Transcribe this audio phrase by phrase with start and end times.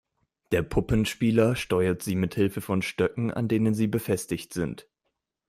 [0.51, 4.89] Der Puppenspieler steuert sie mit Hilfe von Stöcken, an denen sie befestigt sind.